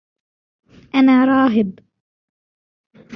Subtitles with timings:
[0.95, 1.79] انا راهب.